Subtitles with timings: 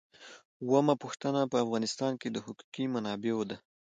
[0.63, 3.57] اوومه پوښتنه په افغانستان کې د حقوقي منابعو ده.